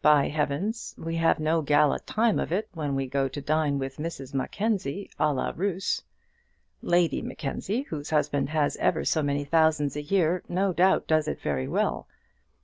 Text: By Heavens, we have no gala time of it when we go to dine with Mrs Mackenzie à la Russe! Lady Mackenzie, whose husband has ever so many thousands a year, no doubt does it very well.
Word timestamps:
By 0.00 0.28
Heavens, 0.28 0.94
we 0.96 1.16
have 1.16 1.38
no 1.38 1.60
gala 1.60 1.98
time 2.00 2.38
of 2.38 2.50
it 2.50 2.66
when 2.72 2.94
we 2.94 3.06
go 3.06 3.28
to 3.28 3.42
dine 3.42 3.78
with 3.78 3.98
Mrs 3.98 4.32
Mackenzie 4.32 5.10
à 5.20 5.36
la 5.36 5.52
Russe! 5.54 6.02
Lady 6.80 7.20
Mackenzie, 7.20 7.82
whose 7.82 8.08
husband 8.08 8.48
has 8.48 8.76
ever 8.78 9.04
so 9.04 9.22
many 9.22 9.44
thousands 9.44 9.94
a 9.94 10.02
year, 10.02 10.42
no 10.48 10.72
doubt 10.72 11.06
does 11.06 11.28
it 11.28 11.42
very 11.42 11.68
well. 11.68 12.08